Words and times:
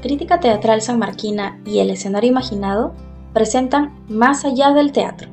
Crítica 0.00 0.40
Teatral 0.40 0.80
San 0.80 0.98
Marquina 0.98 1.60
y 1.66 1.80
El 1.80 1.90
Escenario 1.90 2.30
Imaginado 2.30 2.94
presentan 3.34 3.98
Más 4.08 4.46
allá 4.46 4.72
del 4.72 4.92
teatro, 4.92 5.28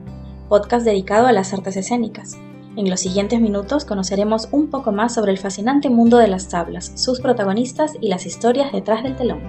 podcast 0.49 0.85
dedicado 0.85 1.27
a 1.27 1.31
las 1.31 1.53
artes 1.53 1.77
escénicas. 1.77 2.37
En 2.75 2.89
los 2.89 2.99
siguientes 2.99 3.39
minutos 3.39 3.85
conoceremos 3.85 4.49
un 4.51 4.69
poco 4.69 4.91
más 4.91 5.13
sobre 5.13 5.31
el 5.31 5.37
fascinante 5.37 5.89
mundo 5.89 6.17
de 6.17 6.27
las 6.27 6.49
tablas, 6.49 6.91
sus 6.95 7.21
protagonistas 7.21 7.93
y 8.01 8.09
las 8.09 8.25
historias 8.25 8.73
detrás 8.73 9.03
del 9.03 9.15
telón. 9.15 9.39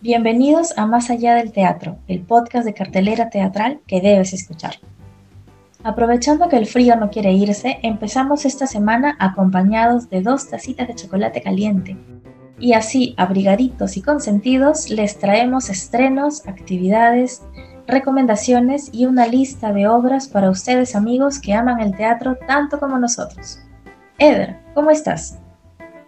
Bienvenidos 0.00 0.78
a 0.78 0.86
Más 0.86 1.10
allá 1.10 1.34
del 1.34 1.50
teatro, 1.50 1.98
el 2.06 2.20
podcast 2.20 2.64
de 2.64 2.72
cartelera 2.72 3.30
teatral 3.30 3.80
que 3.88 4.00
debes 4.00 4.32
escuchar. 4.32 4.74
Aprovechando 5.82 6.48
que 6.48 6.56
el 6.56 6.66
frío 6.66 6.94
no 6.94 7.10
quiere 7.10 7.32
irse, 7.32 7.80
empezamos 7.82 8.44
esta 8.44 8.68
semana 8.68 9.16
acompañados 9.18 10.08
de 10.08 10.22
dos 10.22 10.48
tacitas 10.48 10.86
de 10.86 10.94
chocolate 10.94 11.42
caliente. 11.42 11.96
Y 12.60 12.74
así, 12.74 13.16
abrigaditos 13.16 13.96
y 13.96 14.02
consentidos, 14.02 14.88
les 14.88 15.18
traemos 15.18 15.68
estrenos, 15.68 16.46
actividades, 16.46 17.42
recomendaciones 17.88 18.90
y 18.92 19.06
una 19.06 19.26
lista 19.26 19.72
de 19.72 19.88
obras 19.88 20.28
para 20.28 20.48
ustedes 20.48 20.94
amigos 20.94 21.40
que 21.40 21.54
aman 21.54 21.80
el 21.80 21.96
teatro 21.96 22.38
tanto 22.46 22.78
como 22.78 23.00
nosotros. 23.00 23.58
Eder, 24.18 24.58
¿cómo 24.74 24.92
estás? 24.92 25.40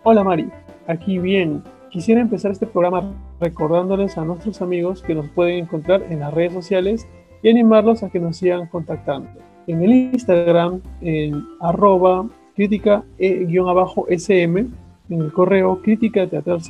Hola 0.05 0.23
Mari, 0.23 0.49
aquí 0.87 1.19
bien. 1.19 1.61
Quisiera 1.91 2.21
empezar 2.21 2.53
este 2.53 2.67
programa 2.67 3.13
recordándoles 3.41 4.17
a 4.17 4.25
nuestros 4.25 4.63
amigos 4.63 5.03
que 5.03 5.15
nos 5.15 5.29
pueden 5.31 5.65
encontrar 5.65 6.05
en 6.11 6.21
las 6.21 6.33
redes 6.33 6.53
sociales 6.53 7.09
y 7.43 7.51
animarlos 7.51 8.03
a 8.03 8.11
que 8.11 8.21
nos 8.21 8.37
sigan 8.37 8.67
contactando 8.69 9.29
en 9.67 9.83
el 9.83 9.93
Instagram 9.93 10.81
en 11.01 11.45
arroba 11.61 12.29
crítica 12.55 13.05
e-sm, 13.19 14.57
en 14.57 15.21
el 15.21 15.33
correo 15.33 15.81
crítica 15.83 16.27
teatral 16.27 16.61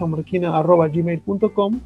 arroba 0.53 0.89
gmail.com, 0.89 1.81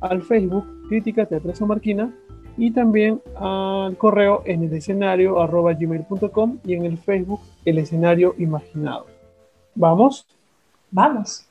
al 0.00 0.22
Facebook 0.22 0.66
crítica 0.88 1.26
teatral 1.26 1.54
marquina 1.66 2.12
y 2.56 2.70
también 2.70 3.20
al 3.36 3.96
correo 3.96 4.42
en 4.44 4.64
el 4.64 4.72
escenario 4.72 5.40
arroba 5.40 5.74
gmail.com 5.74 6.58
y 6.64 6.74
en 6.74 6.84
el 6.84 6.98
Facebook 6.98 7.40
el 7.64 7.78
escenario 7.78 8.34
imaginado. 8.38 9.06
¿Vamos? 9.74 10.26
Vamos. 10.90 11.45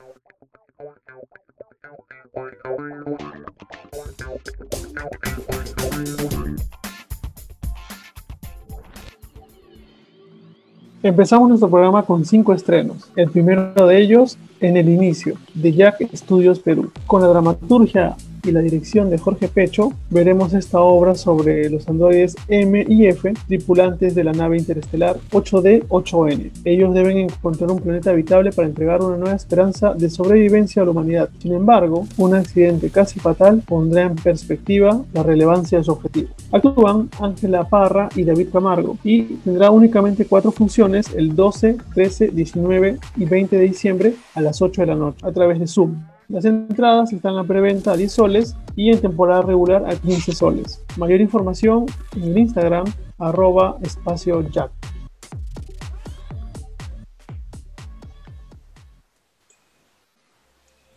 Empezamos 11.02 11.48
nuestro 11.48 11.70
programa 11.70 12.04
con 12.04 12.26
cinco 12.26 12.54
estrenos. 12.54 13.09
El 13.16 13.30
primero 13.30 13.88
de 13.88 14.02
ellos, 14.02 14.38
En 14.59 14.76
el 14.76 14.90
Inicio, 14.90 15.38
de 15.54 15.72
Jack 15.72 16.09
Studios 16.14 16.59
Perú, 16.59 16.92
con 17.08 17.22
la 17.22 17.28
dramaturgia 17.28 18.17
y 18.46 18.52
la 18.52 18.62
dirección 18.62 19.10
de 19.10 19.18
Jorge 19.18 19.48
Pecho, 19.48 19.94
veremos 20.10 20.54
esta 20.54 20.80
obra 20.80 21.16
sobre 21.16 21.70
los 21.70 21.88
androides 21.88 22.36
M 22.48 22.86
y 22.88 23.08
F, 23.08 23.34
tripulantes 23.48 24.16
de 24.16 24.24
la 24.24 24.34
nave 24.34 24.58
interestelar 24.58 25.18
8D-8N. 25.32 26.52
Ellos 26.64 26.94
deben 26.94 27.18
encontrar 27.18 27.72
un 27.72 27.80
planeta 27.80 28.12
habitable 28.12 28.52
para 28.52 28.68
entregar 28.68 29.02
una 29.02 29.18
nueva 29.18 29.36
esperanza 29.36 29.94
de 29.94 30.10
sobrevivencia 30.10 30.82
a 30.82 30.86
la 30.86 30.92
humanidad. 30.92 31.30
Sin 31.40 31.54
embargo, 31.54 32.08
un 32.18 32.36
accidente 32.36 32.90
casi 32.90 33.20
fatal 33.20 33.64
pondrá 33.66 34.04
en 34.04 34.16
perspectiva 34.16 35.04
la 35.14 35.23
relevancia 35.23 35.78
de 35.78 35.84
su 35.84 35.92
objetivo. 35.92 36.30
Actúan 36.52 37.10
Ángela 37.20 37.68
Parra 37.68 38.10
y 38.16 38.23
David 38.23 38.50
Camargo 38.52 38.98
y 39.04 39.23
tendrá 39.23 39.72
únicamente 39.72 40.26
cuatro 40.26 40.52
funciones 40.52 41.08
el 41.16 41.36
12, 41.36 41.78
13, 41.94 42.28
19 42.30 42.98
y 43.17 43.26
20 43.26 43.58
de 43.58 43.64
diciembre 43.64 44.14
a 44.34 44.42
las 44.42 44.61
8 44.61 44.82
de 44.82 44.88
la 44.88 44.95
noche 44.95 45.17
a 45.23 45.32
través 45.32 45.60
de 45.60 45.67
Zoom. 45.67 46.14
Las 46.27 46.43
entradas 46.45 47.13
están 47.13 47.36
la 47.36 47.43
preventa 47.43 47.91
a 47.91 47.97
10 47.97 48.11
soles 48.11 48.55
y 48.75 48.91
en 48.91 48.99
temporada 48.99 49.43
regular 49.43 49.86
a 49.87 49.95
15 49.95 50.31
soles. 50.31 50.83
Mayor 50.97 51.21
información 51.21 51.86
en 52.15 52.23
el 52.23 52.37
Instagram 52.37 52.86
arroba. 53.19 53.77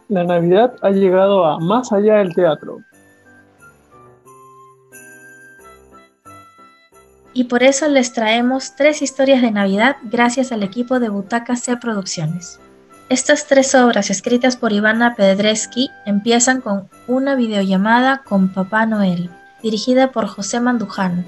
La 0.10 0.24
Navidad 0.24 0.74
ha 0.82 0.90
llegado 0.90 1.46
a 1.46 1.60
más 1.60 1.94
allá 1.94 2.16
del 2.16 2.34
teatro. 2.34 2.80
Y 7.38 7.44
por 7.44 7.62
eso 7.62 7.88
les 7.88 8.14
traemos 8.14 8.76
tres 8.76 9.04
historias 9.04 9.44
de 9.44 9.52
Navidad 9.52 9.98
gracias 10.02 10.52
al 10.52 10.64
equipo 10.64 11.00
de 11.00 11.10
Butaca 11.10 11.56
C 11.56 11.78
Producciones. 11.78 12.60
Estas 13.10 13.46
tres 13.46 13.76
obras 13.76 14.10
escritas 14.10 14.58
por 14.58 14.74
Ivana 14.74 15.14
Pedreski 15.14 15.92
empiezan 16.08 16.62
con 16.62 16.90
una 17.06 17.36
videollamada 17.36 18.24
con 18.24 18.52
Papá 18.52 18.88
Noel, 18.88 19.30
dirigida 19.62 20.12
por 20.12 20.26
José 20.26 20.60
Mandujano. 20.60 21.26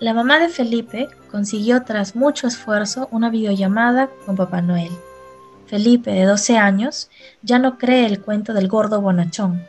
La 0.00 0.12
mamá 0.12 0.38
de 0.38 0.50
Felipe 0.50 1.08
consiguió 1.30 1.82
tras 1.84 2.14
mucho 2.14 2.46
esfuerzo 2.46 3.08
una 3.10 3.30
videollamada 3.30 4.10
con 4.26 4.36
Papá 4.36 4.60
Noel. 4.60 4.92
Felipe, 5.64 6.10
de 6.10 6.26
12 6.26 6.58
años, 6.58 7.08
ya 7.40 7.58
no 7.58 7.78
cree 7.78 8.04
el 8.04 8.20
cuento 8.20 8.52
del 8.52 8.68
gordo 8.68 9.00
bonachón. 9.00 9.62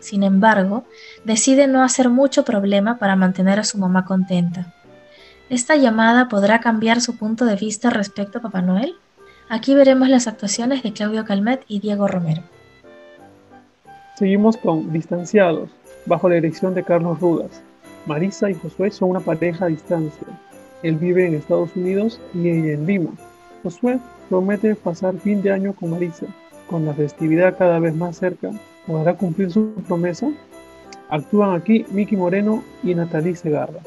Sin 0.00 0.22
embargo, 0.22 0.84
decide 1.24 1.66
no 1.66 1.82
hacer 1.82 2.08
mucho 2.08 2.46
problema 2.46 2.96
para 2.96 3.14
mantener 3.14 3.58
a 3.60 3.64
su 3.64 3.76
mamá 3.76 4.06
contenta. 4.06 4.72
¿Esta 5.48 5.76
llamada 5.76 6.28
podrá 6.28 6.58
cambiar 6.58 7.00
su 7.00 7.16
punto 7.16 7.44
de 7.44 7.54
vista 7.54 7.88
respecto 7.88 8.38
a 8.38 8.42
Papá 8.42 8.62
Noel? 8.62 8.96
Aquí 9.48 9.76
veremos 9.76 10.08
las 10.08 10.26
actuaciones 10.26 10.82
de 10.82 10.92
Claudio 10.92 11.24
Calmet 11.24 11.62
y 11.68 11.78
Diego 11.78 12.08
Romero. 12.08 12.42
Seguimos 14.16 14.56
con 14.56 14.92
Distanciados, 14.92 15.70
bajo 16.04 16.28
la 16.28 16.34
dirección 16.34 16.74
de 16.74 16.82
Carlos 16.82 17.20
Rudas. 17.20 17.62
Marisa 18.06 18.50
y 18.50 18.54
Josué 18.54 18.90
son 18.90 19.10
una 19.10 19.20
pareja 19.20 19.66
a 19.66 19.68
distancia. 19.68 20.26
Él 20.82 20.96
vive 20.96 21.28
en 21.28 21.34
Estados 21.34 21.70
Unidos 21.76 22.20
y 22.34 22.48
ella 22.48 22.72
en 22.72 22.84
Lima. 22.84 23.10
Josué 23.62 24.00
promete 24.28 24.74
pasar 24.74 25.16
fin 25.16 25.42
de 25.42 25.52
año 25.52 25.74
con 25.74 25.90
Marisa. 25.90 26.26
Con 26.68 26.84
la 26.86 26.92
festividad 26.92 27.56
cada 27.56 27.78
vez 27.78 27.94
más 27.94 28.16
cerca, 28.16 28.50
¿podrá 28.84 29.14
cumplir 29.14 29.52
su 29.52 29.74
promesa? 29.86 30.28
Actúan 31.08 31.54
aquí 31.54 31.86
Miki 31.90 32.16
Moreno 32.16 32.64
y 32.82 32.96
Natalie 32.96 33.36
Segarra. 33.36 33.78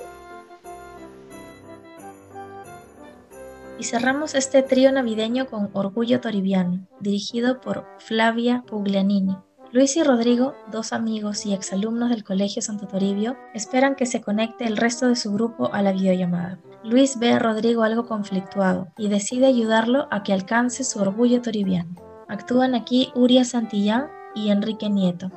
Y 3.80 3.86
cerramos 3.86 4.36
este 4.36 4.62
trío 4.62 4.92
navideño 4.92 5.48
con 5.48 5.70
Orgullo 5.72 6.20
Toribiano, 6.20 6.86
dirigido 7.00 7.62
por 7.62 7.88
Flavia 8.00 8.64
Puglianini. 8.68 9.38
Luis 9.72 9.96
y 9.96 10.04
Rodrigo, 10.04 10.54
dos 10.70 10.92
amigos 10.92 11.46
y 11.46 11.54
exalumnos 11.54 12.10
del 12.10 12.26
Colegio 12.26 12.62
Santo 12.62 12.88
Toribio, 12.88 13.38
esperan 13.54 13.96
que 13.96 14.06
se 14.06 14.20
conecte 14.20 14.66
el 14.66 14.76
resto 14.76 15.08
de 15.08 15.16
su 15.16 15.32
grupo 15.32 15.72
a 15.72 15.82
la 15.82 15.94
videollamada. 15.94 16.60
Luis 16.84 17.20
ve 17.20 17.32
a 17.32 17.40
Rodrigo 17.40 17.84
algo 17.84 18.06
conflictuado 18.06 18.90
y 18.98 19.08
decide 19.08 19.46
ayudarlo 19.46 20.08
a 20.12 20.24
que 20.24 20.34
alcance 20.34 20.84
su 20.84 21.00
orgullo 21.00 21.42
toribiano. 21.42 21.96
Actúan 22.28 22.76
aquí 22.76 23.12
Uria 23.16 23.46
Santillán 23.46 24.08
y 24.36 24.50
Enrique 24.50 24.90
Nieto. 24.90 25.32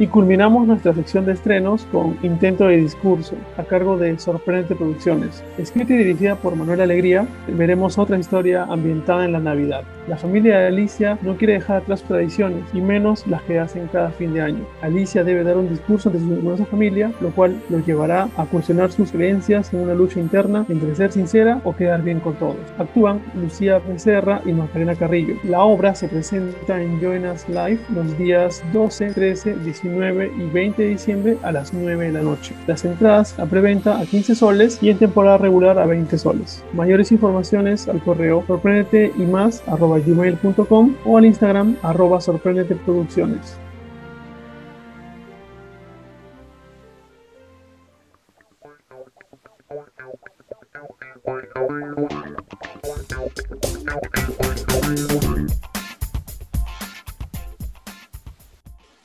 Y 0.00 0.06
culminamos 0.06 0.64
nuestra 0.64 0.94
sección 0.94 1.26
de 1.26 1.32
estrenos 1.32 1.84
con 1.90 2.16
Intento 2.22 2.68
de 2.68 2.76
Discurso, 2.76 3.34
a 3.56 3.64
cargo 3.64 3.98
de 3.98 4.16
Sorprendente 4.16 4.76
Producciones. 4.76 5.42
Escrita 5.58 5.92
y 5.92 5.96
dirigida 5.96 6.36
por 6.36 6.54
Manuel 6.54 6.82
Alegría, 6.82 7.26
veremos 7.48 7.98
otra 7.98 8.16
historia 8.16 8.62
ambientada 8.62 9.24
en 9.24 9.32
la 9.32 9.40
Navidad. 9.40 9.82
La 10.06 10.16
familia 10.16 10.58
de 10.58 10.68
Alicia 10.68 11.18
no 11.20 11.36
quiere 11.36 11.54
dejar 11.54 11.78
atrás 11.78 12.04
tradiciones, 12.04 12.62
y 12.72 12.80
menos 12.80 13.26
las 13.26 13.42
que 13.42 13.58
hacen 13.58 13.88
cada 13.92 14.10
fin 14.10 14.32
de 14.32 14.40
año. 14.40 14.64
Alicia 14.82 15.24
debe 15.24 15.42
dar 15.42 15.56
un 15.56 15.68
discurso 15.68 16.08
ante 16.08 16.20
su 16.20 16.28
numerosa 16.28 16.64
familia, 16.64 17.10
lo 17.20 17.30
cual 17.30 17.60
lo 17.68 17.80
llevará 17.80 18.28
a 18.36 18.46
cuestionar 18.46 18.92
sus 18.92 19.10
creencias 19.10 19.74
en 19.74 19.80
una 19.80 19.94
lucha 19.94 20.20
interna 20.20 20.64
entre 20.68 20.94
ser 20.94 21.10
sincera 21.10 21.60
o 21.64 21.74
quedar 21.74 22.02
bien 22.02 22.20
con 22.20 22.34
todos. 22.34 22.56
Actúan 22.78 23.20
Lucía 23.34 23.80
Becerra 23.80 24.40
y 24.46 24.52
Macarena 24.52 24.94
Carrillo. 24.94 25.34
La 25.42 25.64
obra 25.64 25.96
se 25.96 26.06
presenta 26.06 26.80
en 26.80 27.00
Join 27.02 27.26
Us 27.26 27.48
Live 27.48 27.80
los 27.92 28.16
días 28.16 28.62
12, 28.72 29.10
13, 29.12 29.56
19 29.56 29.87
19 29.88 30.32
y 30.36 30.50
20 30.50 30.82
de 30.82 30.88
diciembre 30.88 31.38
a 31.42 31.52
las 31.52 31.72
9 31.72 32.06
de 32.06 32.12
la 32.12 32.22
noche. 32.22 32.54
Las 32.66 32.84
entradas 32.84 33.38
a 33.38 33.46
preventa 33.46 33.98
a 33.98 34.06
15 34.06 34.34
soles 34.34 34.78
y 34.82 34.90
en 34.90 34.98
temporada 34.98 35.38
regular 35.38 35.78
a 35.78 35.86
20 35.86 36.18
soles. 36.18 36.64
Mayores 36.72 37.12
informaciones 37.12 37.88
al 37.88 38.02
correo 38.02 38.44
sorprendete 38.46 39.12
y 39.16 39.22
más 39.22 39.62
arroba 39.66 39.98
gmail.com 39.98 40.94
o 41.04 41.18
al 41.18 41.24
Instagram 41.24 41.76
arroba 41.82 42.20
sorprendete 42.20 42.74
producciones. 42.76 43.56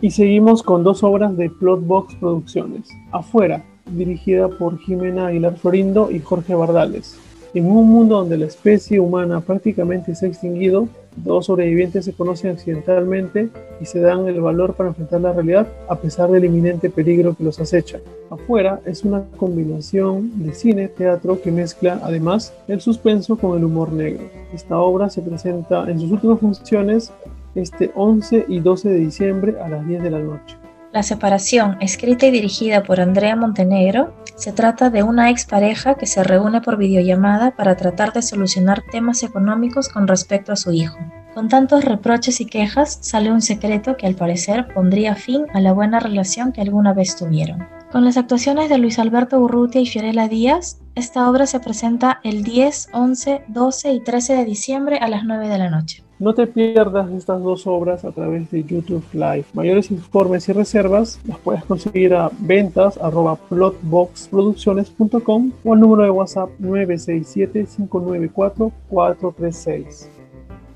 Y 0.00 0.10
seguimos 0.10 0.62
con 0.62 0.84
dos 0.84 1.02
obras 1.02 1.36
de 1.36 1.50
Plotbox 1.50 2.14
Producciones. 2.16 2.88
Afuera, 3.12 3.64
dirigida 3.86 4.48
por 4.48 4.78
Jimena 4.78 5.28
Aguilar 5.28 5.56
Florindo 5.56 6.10
y 6.10 6.20
Jorge 6.20 6.54
Bardales. 6.54 7.18
En 7.54 7.66
un 7.66 7.88
mundo 7.88 8.16
donde 8.16 8.36
la 8.36 8.46
especie 8.46 8.98
humana 8.98 9.40
prácticamente 9.40 10.14
se 10.14 10.26
ha 10.26 10.28
extinguido, 10.28 10.88
Dos 11.16 11.46
sobrevivientes 11.46 12.04
se 12.04 12.12
conocen 12.12 12.50
accidentalmente 12.50 13.48
y 13.80 13.86
se 13.86 14.00
dan 14.00 14.26
el 14.26 14.40
valor 14.40 14.74
para 14.74 14.88
enfrentar 14.88 15.20
la 15.20 15.32
realidad 15.32 15.68
a 15.88 15.96
pesar 15.96 16.30
del 16.30 16.44
inminente 16.44 16.90
peligro 16.90 17.36
que 17.36 17.44
los 17.44 17.60
acecha. 17.60 18.00
Afuera 18.30 18.80
es 18.84 19.04
una 19.04 19.24
combinación 19.36 20.44
de 20.44 20.52
cine, 20.54 20.88
teatro 20.88 21.40
que 21.40 21.52
mezcla 21.52 22.00
además 22.02 22.52
el 22.66 22.80
suspenso 22.80 23.36
con 23.36 23.56
el 23.56 23.64
humor 23.64 23.92
negro. 23.92 24.24
Esta 24.52 24.78
obra 24.78 25.08
se 25.08 25.22
presenta 25.22 25.88
en 25.88 26.00
sus 26.00 26.10
últimas 26.10 26.40
funciones 26.40 27.12
este 27.54 27.92
11 27.94 28.46
y 28.48 28.58
12 28.58 28.88
de 28.88 28.98
diciembre 28.98 29.54
a 29.60 29.68
las 29.68 29.86
10 29.86 30.02
de 30.02 30.10
la 30.10 30.18
noche. 30.18 30.56
La 30.94 31.02
separación, 31.02 31.76
escrita 31.80 32.26
y 32.26 32.30
dirigida 32.30 32.84
por 32.84 33.00
Andrea 33.00 33.34
Montenegro, 33.34 34.14
se 34.36 34.52
trata 34.52 34.90
de 34.90 35.02
una 35.02 35.28
expareja 35.28 35.96
que 35.96 36.06
se 36.06 36.22
reúne 36.22 36.60
por 36.60 36.76
videollamada 36.76 37.50
para 37.56 37.76
tratar 37.76 38.12
de 38.12 38.22
solucionar 38.22 38.84
temas 38.92 39.24
económicos 39.24 39.88
con 39.88 40.06
respecto 40.06 40.52
a 40.52 40.56
su 40.56 40.70
hijo. 40.70 40.96
Con 41.34 41.48
tantos 41.48 41.84
reproches 41.84 42.40
y 42.40 42.46
quejas, 42.46 42.98
sale 43.00 43.32
un 43.32 43.42
secreto 43.42 43.96
que 43.96 44.06
al 44.06 44.14
parecer 44.14 44.68
pondría 44.72 45.16
fin 45.16 45.46
a 45.52 45.60
la 45.60 45.72
buena 45.72 45.98
relación 45.98 46.52
que 46.52 46.60
alguna 46.60 46.92
vez 46.92 47.16
tuvieron. 47.16 47.66
Con 47.90 48.04
las 48.04 48.16
actuaciones 48.16 48.68
de 48.68 48.78
Luis 48.78 49.00
Alberto 49.00 49.40
Urrutia 49.40 49.80
y 49.80 49.86
Fiorella 49.86 50.28
Díaz, 50.28 50.78
esta 50.94 51.28
obra 51.28 51.46
se 51.46 51.58
presenta 51.58 52.20
el 52.22 52.44
10, 52.44 52.90
11, 52.92 53.42
12 53.48 53.92
y 53.94 54.00
13 54.00 54.36
de 54.36 54.44
diciembre 54.44 54.98
a 54.98 55.08
las 55.08 55.24
9 55.24 55.48
de 55.48 55.58
la 55.58 55.70
noche. 55.70 56.04
No 56.24 56.32
te 56.32 56.46
pierdas 56.46 57.12
estas 57.12 57.42
dos 57.42 57.66
obras 57.66 58.06
a 58.06 58.10
través 58.10 58.50
de 58.50 58.64
YouTube 58.64 59.04
Live. 59.12 59.44
Mayores 59.52 59.90
informes 59.90 60.48
y 60.48 60.54
reservas 60.54 61.20
las 61.28 61.36
puedes 61.36 61.62
conseguir 61.66 62.14
a 62.14 62.30
ventas 62.40 62.96
arroba 62.96 63.36
plotboxproducciones.com 63.36 65.52
o 65.62 65.74
al 65.74 65.80
número 65.80 66.04
de 66.04 66.08
WhatsApp 66.08 66.48
967 66.60 67.66
594 67.76 68.72
436. 68.88 70.13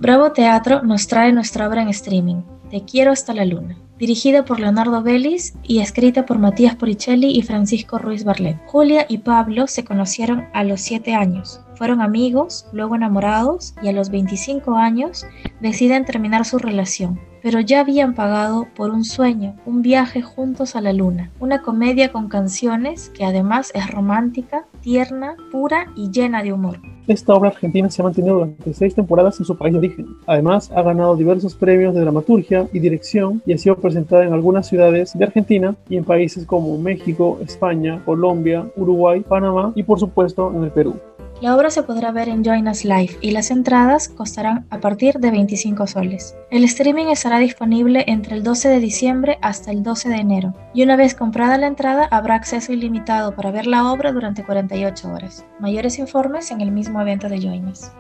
Bravo 0.01 0.31
Teatro 0.31 0.83
nos 0.83 1.09
trae 1.09 1.33
nuestra 1.33 1.69
obra 1.69 1.83
en 1.83 1.89
streaming, 1.89 2.43
Te 2.71 2.85
quiero 2.85 3.11
hasta 3.11 3.35
la 3.35 3.45
luna, 3.45 3.77
dirigida 3.99 4.45
por 4.45 4.61
Leonardo 4.61 5.03
Vélez 5.03 5.55
y 5.65 5.81
escrita 5.81 6.25
por 6.25 6.39
Matías 6.39 6.77
Poricelli 6.77 7.37
y 7.37 7.43
Francisco 7.43 7.99
Ruiz 7.99 8.23
Barlet. 8.23 8.59
Julia 8.67 9.07
y 9.09 9.19
Pablo 9.19 9.67
se 9.67 9.85
conocieron 9.85 10.47
a 10.53 10.63
los 10.63 10.83
7 10.83 11.15
años, 11.15 11.61
fueron 11.75 12.01
amigos, 12.01 12.67
luego 12.73 12.95
enamorados 12.95 13.75
y 13.83 13.89
a 13.89 13.93
los 13.93 14.11
25 14.11 14.77
años 14.77 15.27
deciden 15.61 16.05
terminar 16.05 16.45
su 16.45 16.59
relación 16.59 17.19
pero 17.43 17.61
ya 17.61 17.81
habían 17.81 18.15
pagado 18.15 18.67
por 18.75 18.91
un 18.91 19.05
sueño, 19.05 19.57
un 19.65 19.81
viaje 19.83 20.23
juntos 20.23 20.77
a 20.77 20.81
la 20.81 20.93
luna, 20.93 21.31
una 21.39 21.63
comedia 21.63 22.11
con 22.11 22.29
canciones 22.29 23.11
que 23.11 23.25
además 23.25 23.71
es 23.75 23.89
romántica, 23.91 24.67
tierna, 24.81 25.37
pura 25.53 25.87
y 25.95 26.11
llena 26.11 26.43
de 26.43 26.53
humor. 26.53 26.81
Esta 27.09 27.33
obra 27.33 27.49
argentina 27.49 27.89
se 27.89 28.03
ha 28.03 28.05
mantenido 28.05 28.35
durante 28.35 28.75
seis 28.75 28.95
temporadas 28.95 29.41
en 29.41 29.47
su 29.47 29.57
país 29.57 29.73
de 29.73 29.79
origen. 29.79 30.07
Además, 30.27 30.71
ha 30.75 30.83
ganado 30.83 31.17
diversos 31.17 31.55
premios 31.55 31.95
de 31.95 32.03
dramaturgia 32.03 32.69
y 32.71 32.81
dirección 32.81 33.41
y 33.47 33.55
ha 33.55 33.59
sido 33.59 33.77
presentada 33.77 34.27
en 34.27 34.35
algunas 34.35 34.69
ciudades 34.69 35.17
de 35.17 35.25
Argentina 35.25 35.75
y 35.89 35.97
en 35.97 36.05
países 36.05 36.45
como 36.45 36.77
México, 36.77 37.39
España, 37.43 38.03
Colombia, 38.05 38.67
Uruguay, 38.77 39.25
Panamá 39.27 39.73
y 39.75 39.85
por 39.85 39.99
supuesto 39.99 40.53
en 40.55 40.65
el 40.65 40.71
Perú. 40.71 40.97
La 41.41 41.55
obra 41.55 41.71
se 41.71 41.85
podrá 41.85 42.11
ver 42.11 42.29
en 42.29 42.45
Join 42.45 42.67
Us 42.67 42.85
Live 42.85 43.17
y 43.21 43.31
las 43.31 43.53
entradas 43.53 44.09
costarán 44.09 44.67
a 44.71 44.81
partir 44.81 45.21
de 45.21 45.31
25 45.31 45.87
soles. 45.87 46.35
El 46.51 46.65
streaming 46.65 47.07
estará 47.07 47.39
disponible 47.39 48.03
entre 48.09 48.35
el 48.35 48.43
12 48.43 48.69
de 48.69 48.81
diciembre 48.81 49.39
hasta 49.41 49.71
el 49.71 49.85
12 49.85 50.09
de 50.09 50.17
enero 50.17 50.55
y 50.75 50.83
una 50.83 50.97
vez 50.97 51.15
comprada 51.15 51.57
la 51.57 51.69
entrada 51.69 52.09
habrá 52.11 52.35
acceso 52.35 52.73
ilimitado 52.73 53.37
para 53.37 53.53
ver 53.53 53.69
la 53.69 53.89
obra 53.93 54.11
durante 54.11 54.43
48 54.43 55.13
horas. 55.13 55.47
Mayores 55.61 56.01
informes 56.01 56.51
en 56.51 56.61
el 56.61 56.73
mismo 56.73 57.01
evento 57.01 57.29
de 57.29 57.41
Join 57.41 57.69
Us. 57.69 57.93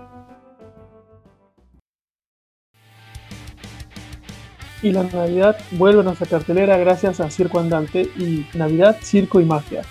Y 4.82 4.90
la 4.90 5.04
Navidad 5.04 5.56
vuelve 5.72 6.00
a 6.00 6.04
nuestra 6.04 6.26
cartelera 6.26 6.76
gracias 6.76 7.20
a 7.20 7.30
Circo 7.30 7.60
Andante 7.60 8.02
y 8.16 8.46
Navidad, 8.54 8.96
Circo 9.00 9.40
y 9.40 9.44
Magia 9.44 9.82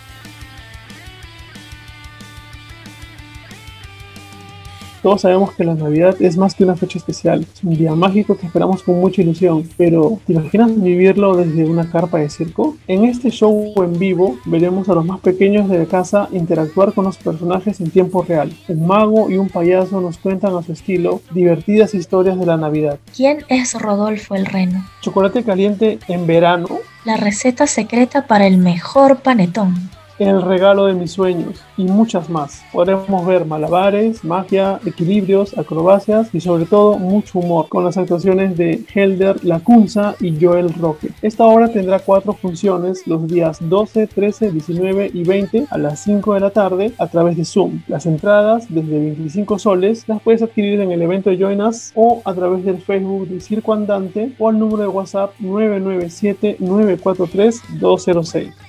Todos 5.07 5.21
sabemos 5.21 5.53
que 5.53 5.63
la 5.63 5.73
Navidad 5.73 6.21
es 6.21 6.35
más 6.35 6.53
que 6.53 6.65
una 6.65 6.75
fecha 6.75 6.97
especial, 6.97 7.47
es 7.53 7.63
un 7.63 7.77
día 7.77 7.95
mágico 7.95 8.35
que 8.35 8.45
esperamos 8.45 8.83
con 8.83 8.99
mucha 8.99 9.21
ilusión, 9.21 9.63
pero 9.77 10.19
¿te 10.27 10.33
imaginas 10.33 10.83
vivirlo 10.83 11.33
desde 11.33 11.63
una 11.63 11.89
carpa 11.89 12.17
de 12.17 12.29
circo? 12.29 12.75
En 12.89 13.05
este 13.05 13.29
show 13.29 13.71
en 13.77 13.97
vivo 13.97 14.37
veremos 14.43 14.89
a 14.89 14.95
los 14.95 15.05
más 15.05 15.21
pequeños 15.21 15.69
de 15.69 15.77
la 15.77 15.85
casa 15.85 16.27
interactuar 16.33 16.91
con 16.91 17.05
los 17.05 17.15
personajes 17.15 17.79
en 17.79 17.89
tiempo 17.89 18.21
real. 18.21 18.51
Un 18.67 18.85
mago 18.85 19.29
y 19.29 19.37
un 19.37 19.47
payaso 19.47 20.01
nos 20.01 20.17
cuentan 20.17 20.53
a 20.57 20.61
su 20.61 20.73
estilo 20.73 21.21
divertidas 21.31 21.93
historias 21.93 22.37
de 22.37 22.45
la 22.45 22.57
Navidad. 22.57 22.99
¿Quién 23.15 23.45
es 23.47 23.79
Rodolfo 23.79 24.35
el 24.35 24.45
Reno? 24.45 24.85
Chocolate 24.99 25.41
caliente 25.45 25.99
en 26.09 26.27
verano. 26.27 26.67
La 27.05 27.15
receta 27.15 27.65
secreta 27.65 28.27
para 28.27 28.45
el 28.45 28.57
mejor 28.57 29.19
panetón. 29.19 29.89
El 30.19 30.41
regalo 30.41 30.87
de 30.87 30.93
mis 30.93 31.11
sueños 31.11 31.63
y 31.77 31.83
muchas 31.83 32.27
más. 32.27 32.63
Podremos 32.71 33.23
ver 33.25 33.45
malabares, 33.45 34.23
magia, 34.23 34.79
equilibrios, 34.83 35.55
acrobacias 35.55 36.33
y 36.33 36.41
sobre 36.41 36.65
todo 36.65 36.97
mucho 36.97 37.37
humor 37.37 37.67
con 37.69 37.83
las 37.83 37.97
actuaciones 37.97 38.57
de 38.57 38.83
Helder 38.93 39.45
Lacunza 39.45 40.15
y 40.19 40.43
Joel 40.43 40.73
Roque. 40.73 41.11
Esta 41.21 41.45
obra 41.45 41.71
tendrá 41.71 41.99
cuatro 41.99 42.33
funciones 42.33 43.05
los 43.05 43.27
días 43.27 43.59
12, 43.61 44.07
13, 44.07 44.51
19 44.51 45.11
y 45.13 45.23
20 45.23 45.67
a 45.69 45.77
las 45.77 46.03
5 46.03 46.33
de 46.33 46.39
la 46.39 46.49
tarde 46.49 46.93
a 46.97 47.07
través 47.07 47.37
de 47.37 47.45
Zoom. 47.45 47.81
Las 47.87 48.07
entradas 48.07 48.65
desde 48.69 48.99
25 48.99 49.59
soles 49.59 50.03
las 50.07 50.19
puedes 50.23 50.41
adquirir 50.41 50.81
en 50.81 50.91
el 50.91 51.01
evento 51.03 51.29
de 51.29 51.37
Join 51.37 51.61
Us 51.61 51.91
o 51.93 52.23
a 52.25 52.33
través 52.33 52.65
del 52.65 52.81
Facebook 52.81 53.27
de 53.27 53.39
Circo 53.39 53.71
Andante 53.71 54.31
o 54.39 54.49
al 54.49 54.57
número 54.57 54.81
de 54.81 54.87
WhatsApp 54.87 55.33
997 55.39 56.57
943 56.59 57.61
206. 57.79 58.66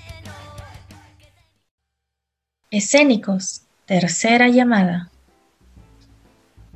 Escénicos, 2.71 3.63
tercera 3.87 4.49
llamada. 4.49 5.09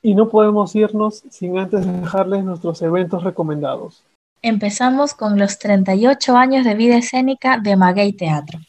Y 0.02 0.14
no 0.14 0.28
podemos 0.28 0.76
irnos 0.76 1.24
sin 1.30 1.58
antes 1.58 1.86
dejarles 1.86 2.44
nuestros 2.44 2.82
eventos 2.82 3.24
recomendados. 3.24 4.04
Empezamos 4.42 5.14
con 5.14 5.36
los 5.36 5.58
38 5.58 6.36
años 6.36 6.64
de 6.64 6.74
vida 6.74 6.96
escénica 6.96 7.58
de 7.58 7.76
Maguey 7.76 8.12
Teatro. 8.12 8.60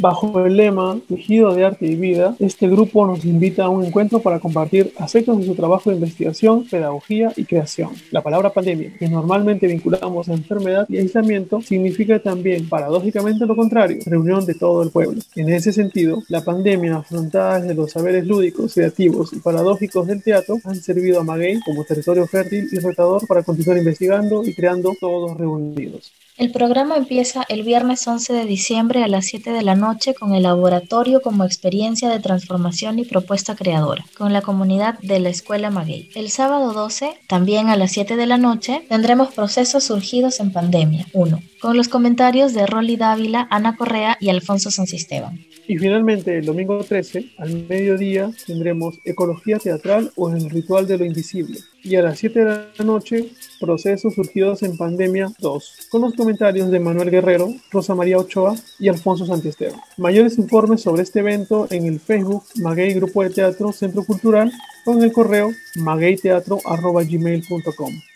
Bajo 0.00 0.46
el 0.46 0.56
lema 0.56 0.98
Tejido 1.06 1.54
de 1.54 1.66
Arte 1.66 1.84
y 1.84 1.94
Vida, 1.94 2.34
este 2.38 2.66
grupo 2.70 3.06
nos 3.06 3.22
invita 3.26 3.64
a 3.64 3.68
un 3.68 3.84
encuentro 3.84 4.20
para 4.20 4.40
compartir 4.40 4.94
aspectos 4.96 5.38
de 5.38 5.44
su 5.44 5.54
trabajo 5.54 5.90
de 5.90 5.96
investigación, 5.96 6.64
pedagogía 6.64 7.34
y 7.36 7.44
creación. 7.44 7.90
La 8.10 8.22
palabra 8.22 8.48
pandemia, 8.48 8.94
que 8.98 9.10
normalmente 9.10 9.66
vinculamos 9.66 10.30
a 10.30 10.32
enfermedad 10.32 10.86
y 10.88 10.96
aislamiento, 10.96 11.60
significa 11.60 12.18
también, 12.18 12.66
paradójicamente 12.66 13.44
lo 13.44 13.54
contrario, 13.54 13.98
reunión 14.06 14.46
de 14.46 14.54
todo 14.54 14.82
el 14.82 14.88
pueblo. 14.88 15.20
En 15.36 15.50
ese 15.50 15.70
sentido, 15.70 16.22
la 16.28 16.42
pandemia 16.42 16.96
afrontada 16.96 17.60
desde 17.60 17.74
los 17.74 17.90
saberes 17.90 18.26
lúdicos, 18.26 18.72
creativos 18.72 19.34
y 19.34 19.40
paradójicos 19.40 20.06
del 20.06 20.22
teatro 20.22 20.56
han 20.64 20.76
servido 20.76 21.20
a 21.20 21.24
Maguey 21.24 21.60
como 21.60 21.84
territorio 21.84 22.26
fértil 22.26 22.68
y 22.72 22.78
retador 22.78 23.26
para 23.26 23.42
continuar 23.42 23.76
investigando 23.76 24.44
y 24.46 24.54
creando 24.54 24.94
todos 24.98 25.36
reunidos. 25.36 26.10
El 26.36 26.52
programa 26.52 26.96
empieza 26.96 27.44
el 27.48 27.62
viernes 27.62 28.06
11 28.06 28.32
de 28.32 28.44
diciembre 28.44 29.02
a 29.02 29.08
las 29.08 29.26
7 29.26 29.50
de 29.50 29.62
la 29.62 29.74
noche 29.74 30.14
con 30.14 30.34
el 30.34 30.44
laboratorio 30.44 31.20
como 31.20 31.44
experiencia 31.44 32.08
de 32.08 32.20
transformación 32.20 32.98
y 32.98 33.04
propuesta 33.04 33.54
creadora, 33.54 34.04
con 34.16 34.32
la 34.32 34.40
comunidad 34.40 34.98
de 35.00 35.20
la 35.20 35.28
Escuela 35.28 35.70
Maguey. 35.70 36.08
El 36.14 36.30
sábado 36.30 36.72
12, 36.72 37.18
también 37.26 37.68
a 37.68 37.76
las 37.76 37.92
7 37.92 38.16
de 38.16 38.26
la 38.26 38.38
noche, 38.38 38.84
tendremos 38.88 39.34
procesos 39.34 39.84
surgidos 39.84 40.40
en 40.40 40.52
pandemia 40.52 41.06
1, 41.12 41.42
con 41.60 41.76
los 41.76 41.88
comentarios 41.88 42.54
de 42.54 42.66
Rolly 42.66 42.96
Dávila, 42.96 43.46
Ana 43.50 43.76
Correa 43.76 44.16
y 44.20 44.30
Alfonso 44.30 44.70
Sansisteban. 44.70 45.38
Y 45.68 45.76
finalmente, 45.78 46.38
el 46.38 46.46
domingo 46.46 46.82
13, 46.82 47.32
al 47.38 47.66
mediodía, 47.68 48.30
tendremos 48.46 48.98
Ecología 49.04 49.58
Teatral 49.58 50.10
o 50.16 50.30
El 50.30 50.48
Ritual 50.50 50.88
de 50.88 50.98
lo 50.98 51.04
Invisible. 51.04 51.58
Y 51.82 51.96
a 51.96 52.02
las 52.02 52.18
7 52.18 52.40
de 52.40 52.66
la 52.76 52.84
noche, 52.84 53.30
Procesos 53.60 54.14
Surgidos 54.14 54.62
en 54.62 54.76
Pandemia 54.76 55.32
2, 55.38 55.88
con 55.90 56.02
los 56.02 56.14
comentarios 56.14 56.70
de 56.70 56.78
Manuel 56.80 57.10
Guerrero, 57.10 57.48
Rosa 57.70 57.94
María 57.94 58.18
Ochoa 58.18 58.54
y 58.78 58.88
Alfonso 58.88 59.24
Santiesteban. 59.26 59.80
Mayores 59.96 60.36
informes 60.38 60.82
sobre 60.82 61.02
este 61.02 61.20
evento 61.20 61.66
en 61.70 61.86
el 61.86 62.00
Facebook 62.00 62.44
Maguey 62.56 62.92
Grupo 62.94 63.22
de 63.22 63.30
Teatro 63.30 63.72
Centro 63.72 64.04
Cultural 64.04 64.52
o 64.86 64.94
en 64.94 65.02
el 65.02 65.12
correo 65.12 65.52
magueyteatro.gmail.com. 65.76 68.09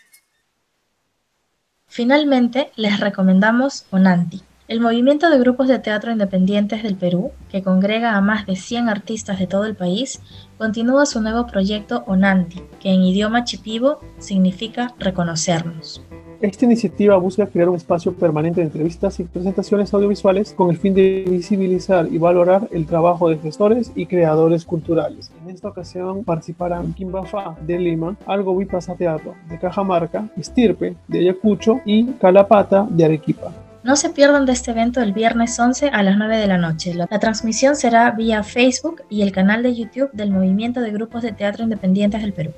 Finalmente, 1.95 2.71
les 2.75 2.99
recomendamos 2.99 3.85
Onanti, 3.89 4.41
el 4.67 4.81
movimiento 4.81 5.29
de 5.29 5.39
grupos 5.39 5.69
de 5.69 5.79
teatro 5.79 6.11
independientes 6.11 6.83
del 6.83 6.97
Perú, 6.97 7.31
que 7.49 7.63
congrega 7.63 8.17
a 8.17 8.21
más 8.21 8.45
de 8.45 8.57
100 8.57 8.89
artistas 8.89 9.39
de 9.39 9.47
todo 9.47 9.63
el 9.63 9.77
país, 9.77 10.21
continúa 10.57 11.05
su 11.05 11.21
nuevo 11.21 11.47
proyecto 11.47 12.03
Onanti, 12.05 12.61
que 12.81 12.89
en 12.89 13.01
idioma 13.01 13.45
chipivo 13.45 14.01
significa 14.17 14.93
reconocernos. 14.99 16.01
Esta 16.41 16.65
iniciativa 16.65 17.15
busca 17.15 17.47
crear 17.47 17.69
un 17.69 17.77
espacio 17.77 18.13
permanente 18.13 18.59
de 18.59 18.67
entrevistas 18.67 19.17
y 19.21 19.23
presentaciones 19.23 19.93
audiovisuales 19.93 20.51
con 20.51 20.69
el 20.69 20.77
fin 20.77 20.93
de 20.93 21.23
visibilizar 21.29 22.09
y 22.11 22.17
valorar 22.17 22.67
el 22.73 22.85
trabajo 22.85 23.29
de 23.29 23.37
gestores 23.37 23.93
y 23.95 24.05
creadores 24.05 24.65
culturales. 24.65 25.31
Esta 25.55 25.69
ocasión 25.69 26.25
participarán 26.25 26.91
Kimbafa 26.91 27.55
de 27.61 27.79
Lima, 27.79 28.17
Algo 28.25 28.59
Teatro 28.97 29.35
de 29.47 29.57
Cajamarca, 29.57 30.27
Estirpe 30.35 30.97
de 31.07 31.19
Ayacucho 31.19 31.79
y 31.85 32.11
Calapata 32.19 32.85
de 32.89 33.05
Arequipa. 33.05 33.53
No 33.81 33.95
se 33.95 34.09
pierdan 34.09 34.45
de 34.45 34.51
este 34.51 34.71
evento 34.71 35.01
el 35.01 35.13
viernes 35.13 35.57
11 35.57 35.91
a 35.93 36.03
las 36.03 36.17
9 36.17 36.39
de 36.39 36.47
la 36.47 36.57
noche. 36.57 36.93
La, 36.93 37.07
transmisión 37.07 37.77
será 37.77 38.11
vía 38.11 38.43
Facebook 38.43 39.03
y 39.09 39.21
el 39.21 39.31
canal 39.31 39.63
de 39.63 39.73
YouTube 39.73 40.11
del 40.11 40.29
Movimiento 40.29 40.81
de 40.81 40.91
Grupos 40.91 41.21
de 41.21 41.31
Teatro 41.31 41.63
Independientes 41.63 42.21
del 42.21 42.33
Perú. 42.33 42.51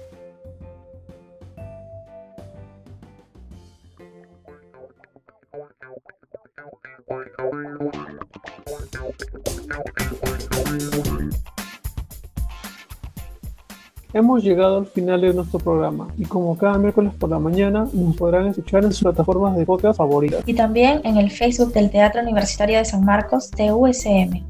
Hemos 14.18 14.44
llegado 14.44 14.80
al 14.80 14.88
final 14.88 15.22
de 15.22 15.32
nuestro 15.32 15.60
programa 15.60 16.08
y 16.18 16.26
como 16.26 16.58
cada 16.58 16.80
miércoles 16.80 17.14
por 17.20 17.30
la 17.30 17.38
mañana 17.38 17.88
nos 17.94 18.16
podrán 18.16 18.48
escuchar 18.48 18.84
en 18.84 18.92
sus 18.92 19.04
plataformas 19.04 19.56
de 19.56 19.64
podcast 19.64 19.96
favoritas. 19.96 20.42
Y 20.48 20.56
también 20.56 21.02
en 21.04 21.18
el 21.18 21.30
Facebook 21.30 21.72
del 21.72 21.92
Teatro 21.92 22.24
Universitario 22.24 22.80
de 22.80 22.86
San 22.86 23.06
Marcos, 23.06 23.52
TUSM. 23.52 24.44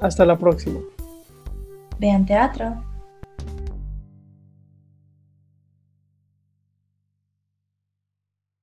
Hasta 0.00 0.24
la 0.24 0.36
próxima. 0.36 0.80
Vean 2.00 2.26
teatro. 2.26 2.74